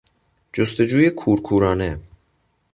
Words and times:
جستجوی 0.53 1.09
کورکورانه 1.09 1.99